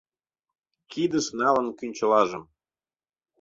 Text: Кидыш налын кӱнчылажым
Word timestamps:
Кидыш 0.91 1.25
налын 1.39 1.67
кӱнчылажым 1.77 2.43